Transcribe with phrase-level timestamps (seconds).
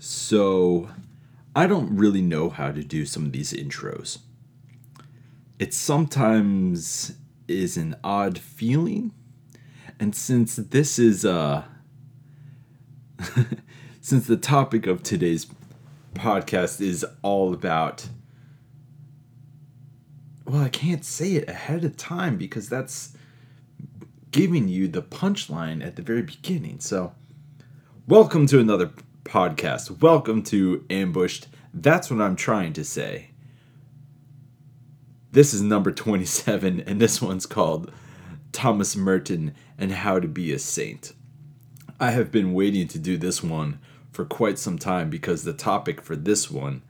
[0.00, 0.88] So,
[1.56, 4.18] I don't really know how to do some of these intros.
[5.58, 7.16] It sometimes
[7.48, 9.12] is an odd feeling.
[9.98, 11.64] And since this is uh
[14.00, 15.48] since the topic of today's
[16.14, 18.08] podcast is all about
[20.44, 23.14] well, I can't say it ahead of time because that's
[24.30, 26.78] giving you the punchline at the very beginning.
[26.78, 27.12] So,
[28.06, 28.92] welcome to another
[29.28, 30.00] podcast.
[30.00, 31.48] Welcome to Ambushed.
[31.74, 33.30] That's what I'm trying to say.
[35.32, 37.92] This is number 27, and this one's called
[38.52, 41.12] Thomas Merton and How to Be a Saint.
[42.00, 46.00] I have been waiting to do this one for quite some time because the topic
[46.00, 46.82] for this one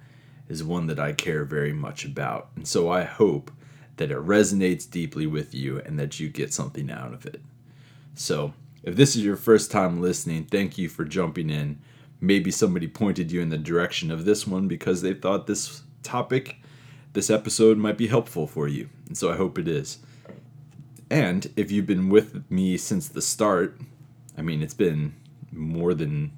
[0.48, 2.50] is one that I care very much about.
[2.54, 3.50] And so I hope
[3.96, 7.42] that it resonates deeply with you and that you get something out of it.
[8.14, 11.80] So, if this is your first time listening, thank you for jumping in.
[12.20, 16.56] Maybe somebody pointed you in the direction of this one because they thought this topic,
[17.12, 18.88] this episode might be helpful for you.
[19.06, 19.98] And so I hope it is.
[21.10, 23.80] And if you've been with me since the start,
[24.36, 25.14] I mean, it's been
[25.52, 26.32] more than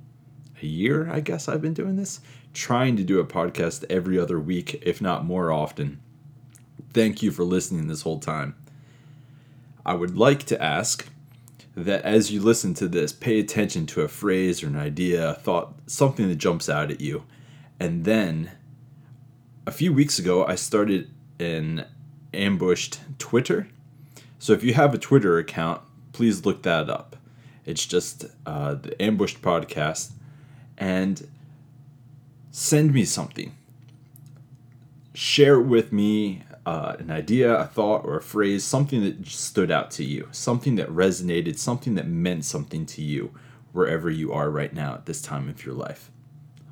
[0.62, 2.20] a year, I guess I've been doing this,
[2.52, 6.00] trying to do a podcast every other week, if not more often.
[6.92, 8.54] Thank you for listening this whole time.
[9.84, 11.08] I would like to ask
[11.76, 15.34] that as you listen to this, pay attention to a phrase or an idea, a
[15.34, 17.24] thought, something that jumps out at you.
[17.78, 18.50] And then
[19.66, 21.86] a few weeks ago, I started an
[22.34, 23.68] ambushed Twitter.
[24.38, 25.82] So if you have a Twitter account,
[26.12, 27.16] please look that up.
[27.64, 30.12] It's just uh, the ambushed podcast.
[30.76, 31.28] And
[32.50, 33.54] send me something.
[35.14, 39.70] Share it with me uh, an idea, a thought, or a phrase, something that stood
[39.70, 43.32] out to you, something that resonated, something that meant something to you
[43.72, 46.10] wherever you are right now at this time of your life.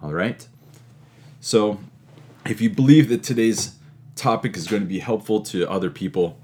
[0.02, 0.46] All right?
[1.40, 1.80] So,
[2.44, 3.76] if you believe that today's
[4.14, 6.38] topic is going to be helpful to other people,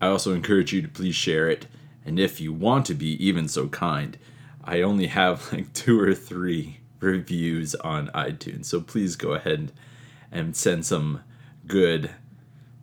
[0.00, 1.66] I also encourage you to please share it.
[2.04, 4.18] And if you want to be even so kind,
[4.64, 8.66] I only have like two or three reviews on iTunes.
[8.66, 9.72] So please go ahead
[10.30, 11.22] and send some
[11.66, 12.10] good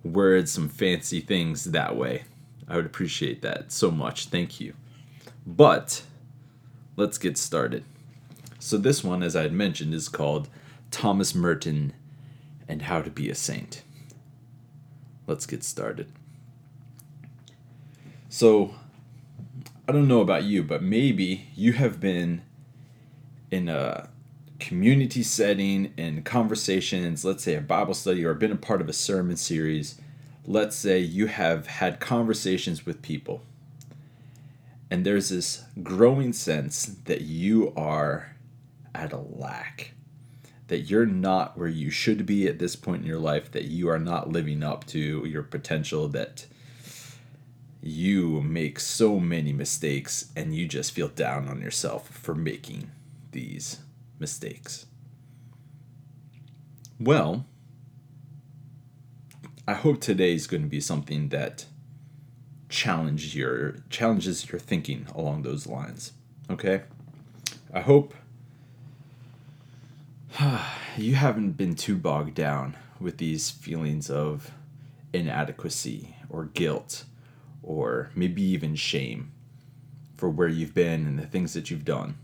[0.03, 2.23] words, some fancy things that way.
[2.67, 4.27] I would appreciate that so much.
[4.27, 4.73] Thank you.
[5.45, 6.03] But
[6.95, 7.83] let's get started.
[8.59, 10.49] So, this one, as I had mentioned, is called
[10.91, 11.93] Thomas Merton
[12.67, 13.83] and How to Be a Saint.
[15.25, 16.11] Let's get started.
[18.27, 18.75] So,
[19.87, 22.43] I don't know about you, but maybe you have been
[23.49, 24.09] in a
[24.59, 28.93] community setting and conversations, let's say a Bible study or been a part of a
[28.93, 29.99] sermon series,
[30.45, 33.41] let's say you have had conversations with people.
[34.91, 38.35] And there's this growing sense that you are
[38.93, 39.93] at a lack,
[40.67, 43.87] that you're not where you should be at this point in your life, that you
[43.89, 46.47] are not living up to your potential, that
[47.81, 52.91] you make so many mistakes and you just feel down on yourself for making
[53.31, 53.79] these
[54.19, 54.85] mistakes?
[56.99, 57.45] Well,
[59.67, 61.65] I hope today is going to be something that
[62.69, 66.13] challenges your challenges your thinking along those lines.
[66.49, 66.81] Okay?
[67.73, 68.13] I hope
[70.97, 74.51] you haven't been too bogged down with these feelings of
[75.13, 77.05] inadequacy or guilt
[77.63, 79.31] or maybe even shame
[80.15, 82.15] for where you've been and the things that you've done.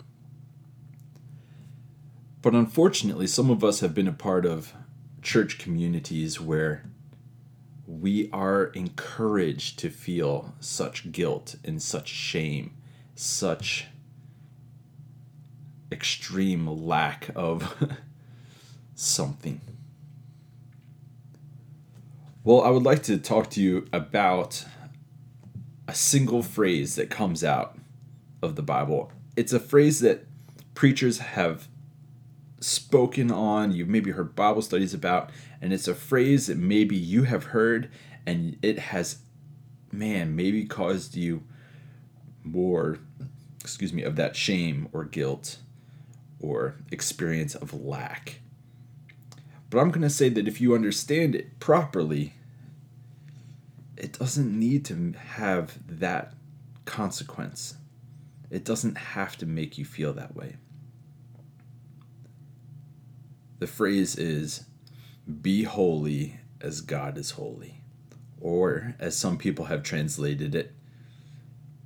[2.45, 4.71] But unfortunately, some of us have been a part of
[5.23, 6.85] church communities where
[7.87, 12.75] we are encouraged to feel such guilt and such shame,
[13.15, 13.87] such
[15.91, 17.83] extreme lack of
[18.93, 19.59] something.
[22.43, 24.63] Well, I would like to talk to you about
[25.87, 27.79] a single phrase that comes out
[28.43, 29.11] of the Bible.
[29.35, 30.27] It's a phrase that
[30.75, 31.69] preachers have
[32.65, 35.29] spoken on, you've maybe heard Bible studies about,
[35.61, 37.89] and it's a phrase that maybe you have heard
[38.25, 39.19] and it has,
[39.91, 41.43] man, maybe caused you
[42.43, 42.99] more,
[43.59, 45.59] excuse me, of that shame or guilt
[46.39, 48.39] or experience of lack.
[49.69, 52.33] But I'm going to say that if you understand it properly,
[53.97, 56.33] it doesn't need to have that
[56.85, 57.75] consequence.
[58.49, 60.55] It doesn't have to make you feel that way.
[63.59, 64.65] The phrase is,
[65.41, 67.81] be holy as God is holy.
[68.39, 70.73] Or, as some people have translated it,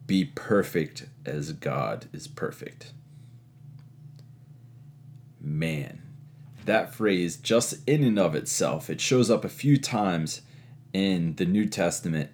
[0.07, 2.93] be perfect as God is perfect.
[5.39, 6.01] Man,
[6.65, 10.41] that phrase, just in and of itself, it shows up a few times
[10.91, 12.31] in the New Testament,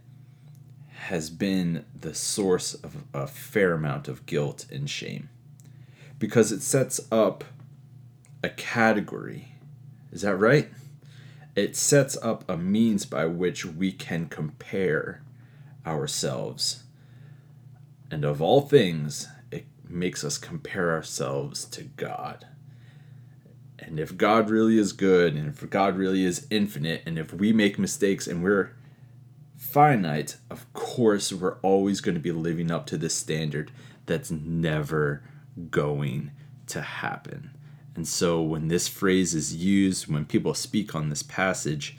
[0.93, 5.29] has been the source of a fair amount of guilt and shame.
[6.17, 7.43] Because it sets up
[8.45, 9.56] a category.
[10.12, 10.69] Is that right?
[11.56, 15.24] It sets up a means by which we can compare
[15.86, 16.83] ourselves.
[18.12, 22.45] And of all things, it makes us compare ourselves to God.
[23.80, 27.51] And if God really is good, and if God really is infinite, and if we
[27.51, 28.74] make mistakes and we're
[29.57, 33.71] finite, of course, we're always going to be living up to this standard
[34.06, 35.24] that's never
[35.71, 36.31] going
[36.68, 37.54] to happen.
[37.95, 41.97] And so when this phrase is used, when people speak on this passage,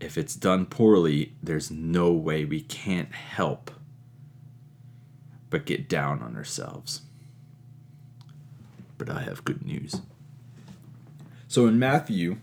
[0.00, 3.70] if it's done poorly, there's no way we can't help
[5.50, 7.02] but get down on ourselves.
[8.96, 10.00] But I have good news.
[11.46, 12.38] So in Matthew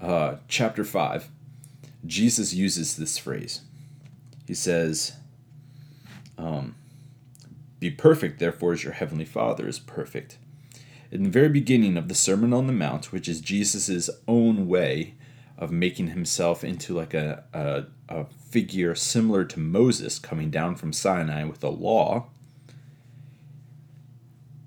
[0.00, 1.28] uh, chapter 5,
[2.06, 3.62] Jesus uses this phrase.
[4.46, 5.16] He says,
[6.38, 6.76] um,
[7.80, 10.38] Be perfect, therefore, as your heavenly Father is perfect.
[11.10, 15.14] In the very beginning of the Sermon on the Mount, which is Jesus' own way
[15.56, 20.92] of making himself into like a, a, a figure similar to Moses coming down from
[20.92, 22.26] Sinai with a law,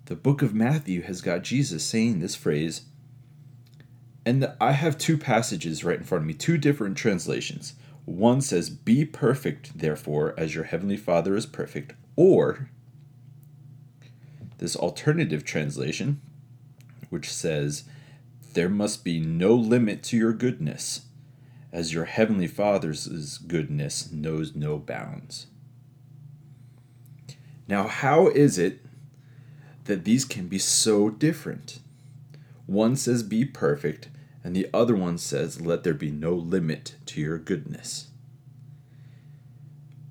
[0.06, 2.82] the book of Matthew has got Jesus saying this phrase
[4.26, 7.74] and I have two passages right in front of me, two different translations.
[8.06, 11.94] One says, Be perfect, therefore, as your heavenly Father is perfect.
[12.16, 12.70] Or
[14.62, 16.22] this alternative translation,
[17.10, 17.84] which says,
[18.54, 21.08] There must be no limit to your goodness,
[21.74, 25.48] as your heavenly Father's goodness knows no bounds.
[27.68, 28.86] Now, how is it
[29.86, 31.80] that these can be so different?
[32.68, 34.10] One says, Be perfect,
[34.44, 38.10] and the other one says, Let there be no limit to your goodness.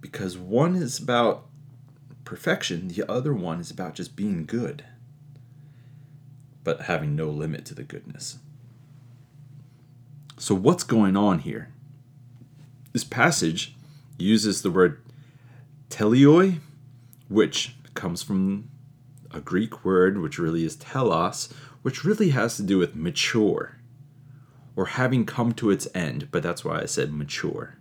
[0.01, 1.50] Because one is about
[2.31, 4.85] perfection, the other one is about just being good,
[6.63, 8.39] but having no limit to the goodness.
[10.39, 11.73] So, what's going on here?
[12.93, 13.75] This passage
[14.17, 15.03] uses the word
[15.89, 16.61] teleoi,
[17.29, 18.71] which comes from
[19.33, 23.81] a Greek word which really is telos, which really has to do with mature
[24.77, 27.77] or having come to its end, but that's why I said mature.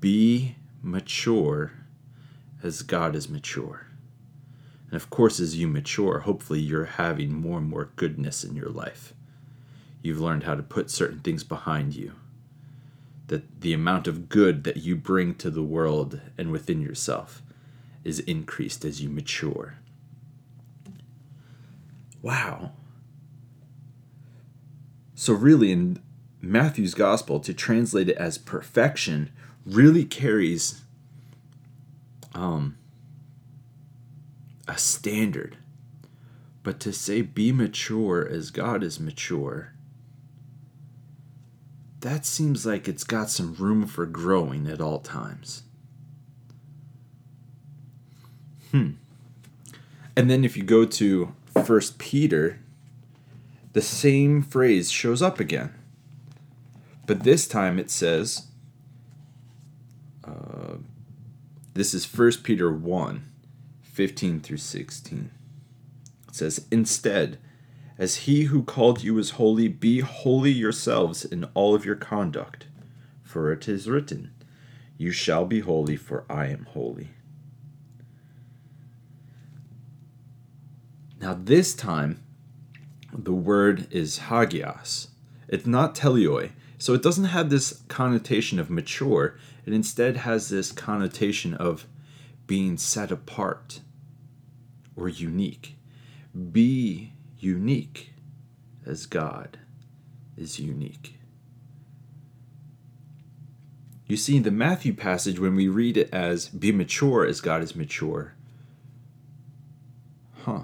[0.00, 1.72] Be mature
[2.62, 3.86] as God is mature.
[4.90, 8.70] And of course, as you mature, hopefully you're having more and more goodness in your
[8.70, 9.12] life.
[10.02, 12.12] You've learned how to put certain things behind you.
[13.26, 17.42] That the amount of good that you bring to the world and within yourself
[18.04, 19.74] is increased as you mature.
[22.22, 22.72] Wow.
[25.14, 26.00] So, really, in
[26.40, 29.30] Matthew's gospel, to translate it as perfection
[29.66, 30.82] really carries
[32.38, 32.76] um,
[34.66, 35.56] a standard.
[36.62, 39.72] But to say be mature as God is mature,
[42.00, 45.62] that seems like it's got some room for growing at all times.
[48.70, 48.92] Hmm.
[50.16, 52.60] And then if you go to First Peter
[53.72, 55.72] the same phrase shows up again.
[57.06, 58.46] But this time it says,
[60.24, 60.78] uh,
[61.78, 63.24] this is 1 Peter 1
[63.82, 65.30] 15 through 16.
[66.26, 67.38] It says, Instead,
[67.96, 72.66] as he who called you is holy, be holy yourselves in all of your conduct.
[73.22, 74.32] For it is written,
[74.96, 77.10] You shall be holy, for I am holy.
[81.20, 82.24] Now, this time,
[83.12, 85.08] the word is hagios.
[85.46, 86.50] It's not teleoi.
[86.78, 89.36] So it doesn't have this connotation of mature.
[89.66, 91.86] It instead has this connotation of
[92.46, 93.80] being set apart
[94.96, 95.76] or unique.
[96.52, 98.12] Be unique
[98.86, 99.58] as God
[100.36, 101.14] is unique.
[104.06, 107.60] You see, in the Matthew passage, when we read it as be mature as God
[107.62, 108.34] is mature,
[110.44, 110.62] huh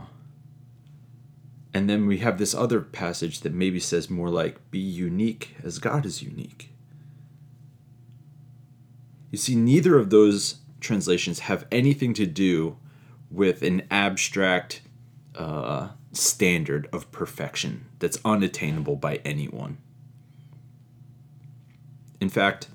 [1.75, 5.81] and then we have this other passage that maybe says more like, be unique as
[5.81, 6.71] God is unique.
[9.33, 12.77] You see, neither of those translations have anything to do
[13.29, 14.83] with an abstract
[15.35, 19.79] uh, standard of perfection that's unattainable by anyone.
[22.21, 22.69] In fact,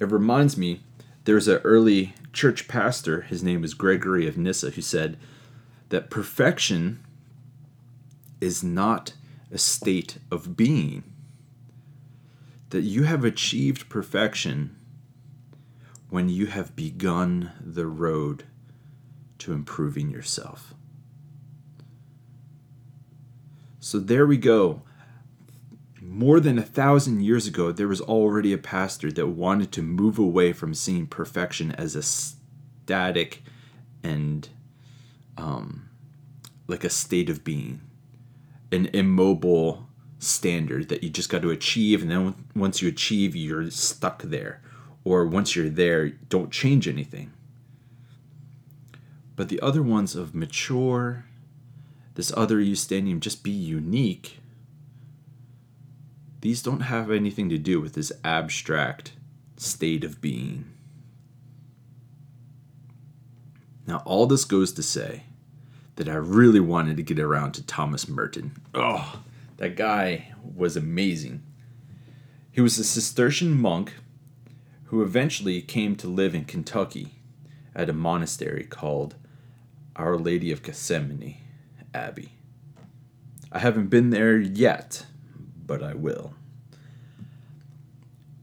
[0.00, 0.80] it reminds me
[1.22, 5.16] there's an early church pastor, his name is Gregory of Nyssa, who said
[5.90, 7.04] that perfection
[8.42, 9.14] is not
[9.50, 11.04] a state of being.
[12.70, 14.76] That you have achieved perfection
[16.10, 18.44] when you have begun the road
[19.38, 20.74] to improving yourself.
[23.80, 24.82] So there we go.
[26.00, 30.18] More than a thousand years ago, there was already a pastor that wanted to move
[30.18, 33.42] away from seeing perfection as a static
[34.02, 34.48] and
[35.36, 35.88] um,
[36.66, 37.80] like a state of being,
[38.72, 39.86] an immobile
[40.18, 44.62] standard that you just got to achieve, and then once you achieve, you're stuck there.
[45.04, 47.32] Or once you're there, don't change anything.
[49.34, 51.24] But the other ones of mature,
[52.14, 54.38] this other eustannium, just be unique,
[56.40, 59.12] these don't have anything to do with this abstract
[59.56, 60.64] state of being.
[63.86, 65.24] Now, all this goes to say
[65.96, 68.56] that I really wanted to get around to Thomas Merton.
[68.74, 69.22] Oh,
[69.58, 71.42] that guy was amazing.
[72.50, 73.94] He was a Cistercian monk
[74.84, 77.14] who eventually came to live in Kentucky
[77.74, 79.14] at a monastery called
[79.96, 81.38] Our Lady of Gethsemani
[81.94, 82.32] Abbey.
[83.50, 85.06] I haven't been there yet,
[85.66, 86.34] but I will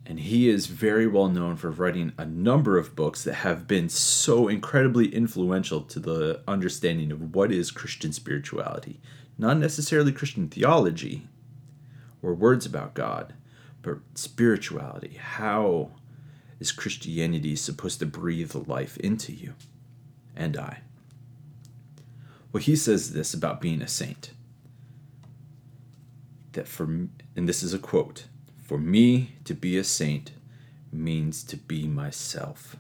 [0.10, 3.88] and he is very well known for writing a number of books that have been
[3.90, 9.00] so incredibly influential to the understanding of what is Christian spirituality.
[9.38, 11.28] Not necessarily Christian theology
[12.24, 13.36] or words about God,
[13.84, 15.14] but spirituality.
[15.16, 15.92] How
[16.60, 19.54] is Christianity supposed to breathe life into you
[20.36, 20.80] and I?
[22.52, 24.32] Well, he says this about being a saint.
[26.54, 28.26] That for, and this is a quote
[28.70, 30.32] for me to be a saint
[30.92, 32.76] means to be myself.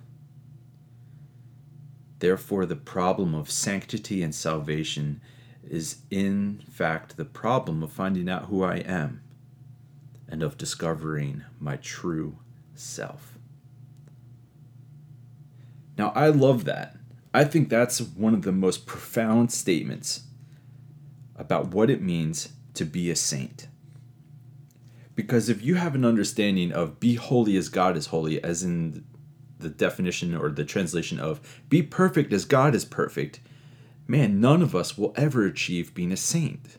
[2.20, 5.20] Therefore, the problem of sanctity and salvation
[5.68, 9.24] is, in fact, the problem of finding out who I am
[10.28, 12.38] and of discovering my true
[12.76, 13.34] self.
[15.98, 16.98] Now, I love that.
[17.34, 20.22] I think that's one of the most profound statements
[21.36, 23.69] about what it means to be a saint.
[25.20, 29.04] Because if you have an understanding of be holy as God is holy, as in
[29.60, 33.42] the definition or the translation of be perfect as God is perfect,
[34.08, 36.78] man, none of us will ever achieve being a saint.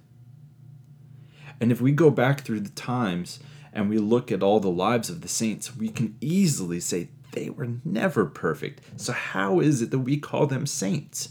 [1.60, 3.40] And if we go back through the times
[3.74, 7.50] and we look at all the lives of the saints, we can easily say they
[7.50, 8.80] were never perfect.
[8.96, 11.28] So, how is it that we call them saints?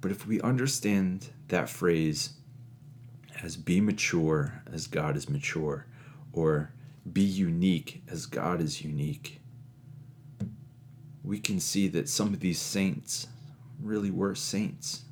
[0.00, 2.30] But if we understand that phrase,
[3.42, 5.86] as be mature as God is mature,
[6.32, 6.70] or
[7.10, 9.40] be unique as God is unique,
[11.24, 13.26] we can see that some of these saints
[13.80, 15.02] really were saints.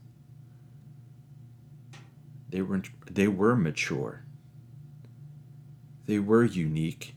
[2.49, 4.23] They were, they were mature.
[6.07, 7.15] They were unique.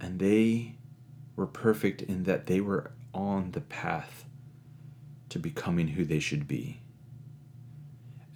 [0.00, 0.74] And they
[1.34, 4.24] were perfect in that they were on the path
[5.28, 6.80] to becoming who they should be.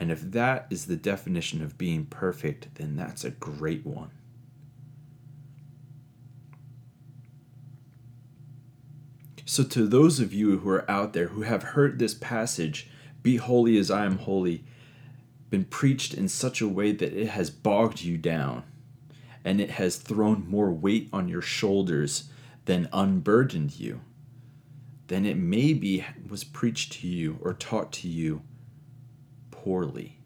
[0.00, 4.10] And if that is the definition of being perfect, then that's a great one.
[9.44, 12.88] So, to those of you who are out there who have heard this passage,
[13.22, 14.64] be holy as I am holy,
[15.50, 18.62] been preached in such a way that it has bogged you down
[19.44, 22.30] and it has thrown more weight on your shoulders
[22.64, 24.00] than unburdened you,
[25.08, 28.42] then it maybe was preached to you or taught to you
[29.64, 30.16] poorly.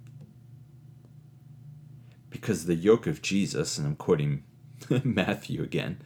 [2.30, 4.44] Because the yoke of Jesus, and I'm quoting
[5.04, 6.00] Matthew again,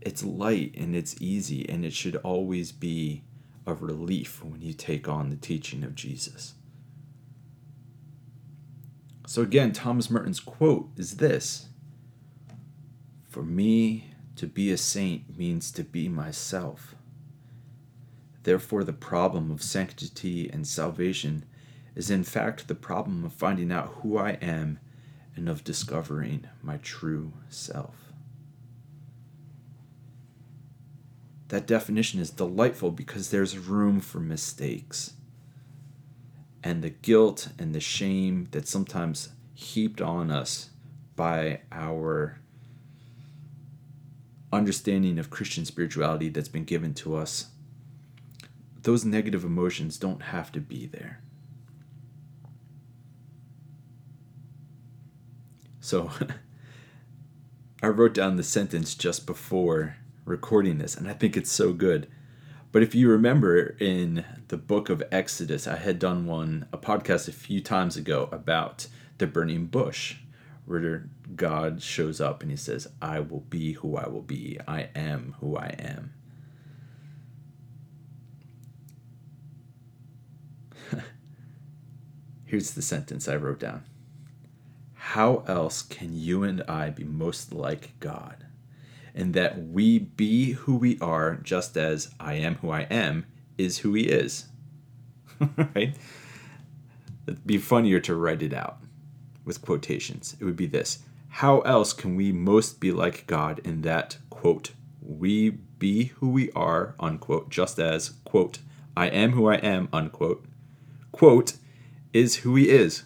[0.00, 3.22] it's light and it's easy, and it should always be
[3.66, 6.54] a relief when you take on the teaching of Jesus.
[9.26, 11.68] So, again, Thomas Merton's quote is this
[13.28, 16.96] For me to be a saint means to be myself.
[18.42, 21.44] Therefore, the problem of sanctity and salvation
[21.94, 24.78] is in fact the problem of finding out who I am
[25.36, 28.12] and of discovering my true self.
[31.48, 35.14] That definition is delightful because there's room for mistakes.
[36.64, 40.70] And the guilt and the shame that sometimes heaped on us
[41.14, 42.38] by our
[44.52, 47.48] understanding of Christian spirituality that's been given to us,
[48.82, 51.21] those negative emotions don't have to be there.
[55.82, 56.10] So
[57.82, 62.08] I wrote down the sentence just before recording this, and I think it's so good.
[62.70, 67.26] But if you remember in the book of Exodus, I had done one, a podcast
[67.26, 68.86] a few times ago about
[69.18, 70.18] the burning bush,
[70.66, 74.58] where God shows up and he says, I will be who I will be.
[74.68, 76.14] I am who I am.
[82.44, 83.82] Here's the sentence I wrote down
[85.10, 88.46] How else can you and I be most like God?
[89.14, 93.26] and that we be who we are just as I am who I am
[93.58, 94.46] is who he is.
[95.74, 95.96] right?
[97.26, 98.78] It'd be funnier to write it out
[99.44, 100.36] with quotations.
[100.40, 104.72] It would be this How else can we most be like God in that, quote,
[105.00, 108.58] we be who we are, unquote, just as, quote,
[108.96, 110.44] I am who I am, unquote,
[111.10, 111.54] quote,
[112.12, 113.04] is who he is,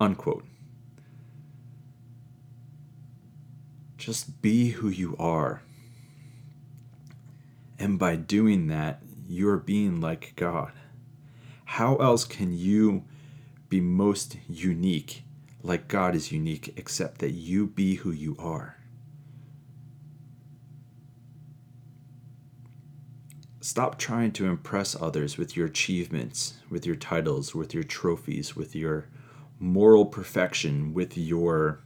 [0.00, 0.44] unquote.
[4.08, 5.60] Just be who you are.
[7.78, 10.72] And by doing that, you're being like God.
[11.66, 13.04] How else can you
[13.68, 15.24] be most unique,
[15.62, 18.78] like God is unique, except that you be who you are?
[23.60, 28.74] Stop trying to impress others with your achievements, with your titles, with your trophies, with
[28.74, 29.04] your
[29.60, 31.82] moral perfection, with your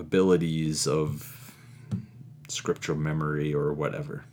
[0.00, 1.54] abilities of
[2.48, 4.24] scriptural memory or whatever.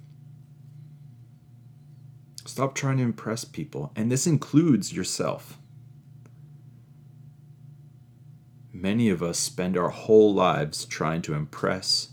[2.46, 5.60] Stop trying to impress people, and this includes yourself.
[8.74, 12.10] Many of us spend our whole lives trying to impress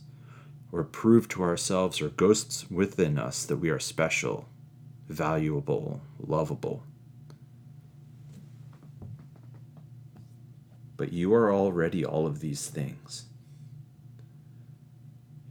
[0.73, 4.49] or prove to ourselves or ghosts within us that we are special,
[5.09, 6.83] valuable, lovable.
[10.97, 13.27] But you are already all of these things.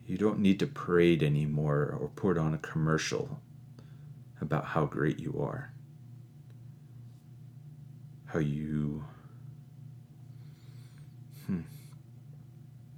[0.06, 3.40] You don't need to parade anymore or put on a commercial
[4.42, 5.72] about how great you are.
[8.26, 9.06] How you.
[11.48, 11.62] Hmm.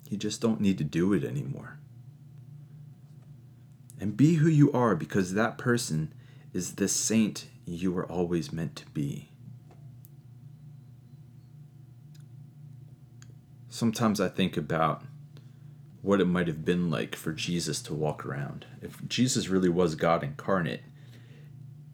[0.10, 1.78] You just don't need to do it anymore.
[4.00, 6.14] And be who you are because that person
[6.54, 9.30] is the saint you were always meant to be.
[13.70, 15.04] Sometimes I think about
[16.06, 18.68] what it might have been like for Jesus to walk around.
[18.80, 20.84] If Jesus really was God incarnate,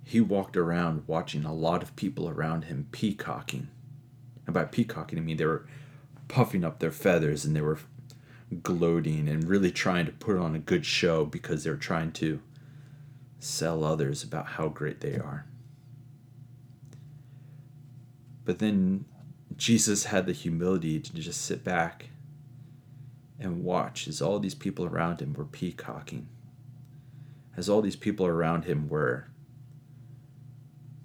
[0.03, 3.69] he walked around watching a lot of people around him peacocking.
[4.45, 5.65] And by peacocking, I mean they were
[6.27, 7.79] puffing up their feathers and they were
[8.61, 12.41] gloating and really trying to put on a good show because they were trying to
[13.39, 15.45] sell others about how great they are.
[18.43, 19.05] But then
[19.55, 22.10] Jesus had the humility to just sit back
[23.41, 26.29] and watch as all these people around him were peacocking,
[27.57, 29.27] as all these people around him were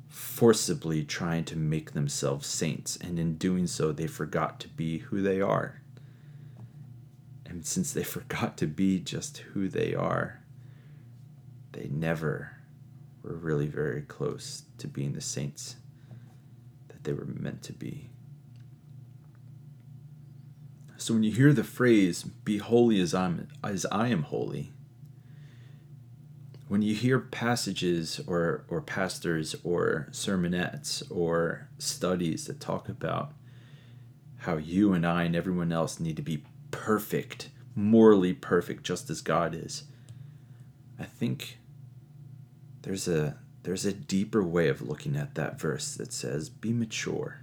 [0.08, 5.22] forcibly trying to make themselves saints, and in doing so, they forgot to be who
[5.22, 5.80] they are.
[7.46, 10.42] And since they forgot to be just who they are,
[11.72, 12.52] they never
[13.22, 15.76] were really very close to being the saints
[16.88, 18.10] that they were meant to be.
[21.06, 24.72] So when you hear the phrase "Be holy as I'm as I am holy,"
[26.66, 33.32] when you hear passages or or pastors or sermonettes or studies that talk about
[34.38, 36.42] how you and I and everyone else need to be
[36.72, 39.84] perfect, morally perfect, just as God is,
[40.98, 41.60] I think
[42.82, 47.42] there's a there's a deeper way of looking at that verse that says, "Be mature,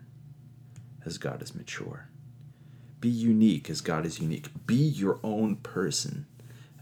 [1.06, 2.10] as God is mature."
[3.04, 4.48] Be unique as God is unique.
[4.66, 6.26] Be your own person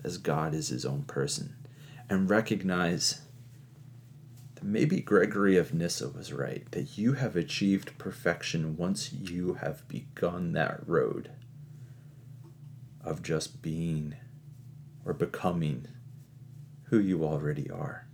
[0.04, 1.56] as God is his own person.
[2.12, 3.22] And recognize
[4.54, 9.88] that maybe Gregory of Nyssa was right, that you have achieved perfection once you have
[9.88, 11.32] begun that road
[13.04, 14.14] of just being
[15.04, 15.88] or becoming
[16.84, 18.06] who you already are.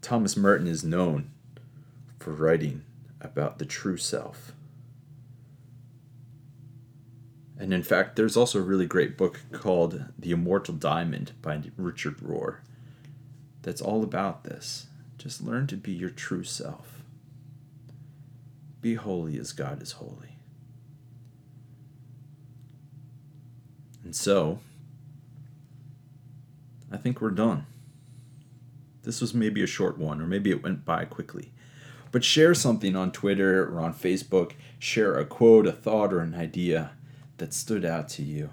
[0.00, 1.30] Thomas Merton is known
[2.18, 2.84] for writing
[3.20, 4.54] about the true self.
[7.58, 12.18] And in fact, there's also a really great book called The Immortal Diamond by Richard
[12.18, 12.58] Rohr
[13.62, 14.86] that's all about this.
[15.18, 17.02] Just learn to be your true self.
[18.80, 20.36] Be holy as God is holy.
[24.04, 24.60] And so,
[26.90, 27.66] I think we're done.
[29.02, 31.52] This was maybe a short one, or maybe it went by quickly.
[32.10, 34.52] But share something on Twitter or on Facebook.
[34.78, 36.92] Share a quote, a thought, or an idea
[37.38, 38.50] that stood out to you.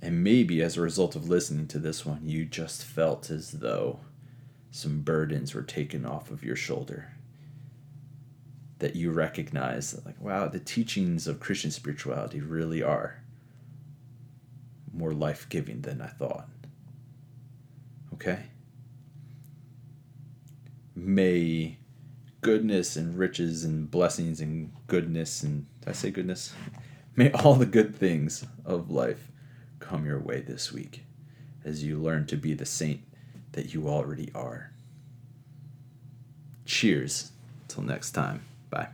[0.00, 4.00] And maybe as a result of listening to this one, you just felt as though
[4.70, 7.12] some burdens were taken off of your shoulder.
[8.78, 13.22] That you recognize, that like, wow, the teachings of Christian spirituality really are
[14.92, 16.48] more life giving than I thought.
[18.14, 18.38] Okay?
[20.94, 21.78] May
[22.40, 26.52] goodness and riches and blessings and goodness and I say goodness?
[27.18, 29.26] May all the good things of life
[29.80, 31.02] come your way this week
[31.64, 33.00] as you learn to be the saint
[33.52, 34.70] that you already are.
[36.64, 37.32] Cheers.
[37.66, 38.42] Till next time.
[38.70, 38.90] Bye.